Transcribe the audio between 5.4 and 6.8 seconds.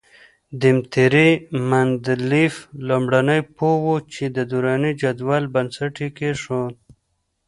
بنسټ یې کېښود.